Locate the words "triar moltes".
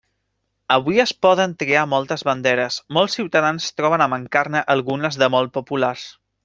1.63-2.25